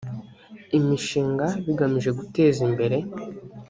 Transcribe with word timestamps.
imishinga 0.77 1.45
bigamije 1.65 2.09
guteza 2.19 2.59
imbere 2.67 2.97